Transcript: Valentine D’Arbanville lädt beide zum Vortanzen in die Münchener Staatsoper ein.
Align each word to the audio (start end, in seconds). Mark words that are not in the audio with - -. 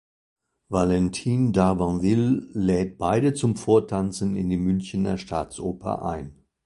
Valentine 0.69 1.51
D’Arbanville 1.51 2.47
lädt 2.53 2.97
beide 2.97 3.35
zum 3.35 3.55
Vortanzen 3.55 4.35
in 4.35 4.49
die 4.49 4.57
Münchener 4.57 5.19
Staatsoper 5.19 6.03
ein. 6.03 6.43